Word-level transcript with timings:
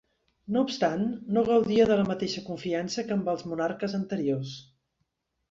No 0.53 0.61
obstant, 0.67 1.03
no 1.37 1.43
gaudia 1.49 1.85
de 1.91 1.97
la 1.99 2.05
mateixa 2.07 2.43
confiança 2.47 3.05
que 3.11 3.15
amb 3.19 3.31
els 3.35 3.47
monarques 3.53 3.95
anteriors. 4.01 4.57